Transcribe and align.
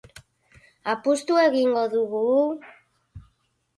Apustu 0.93 1.37
egingo 1.43 1.85
dugu? 1.93 2.25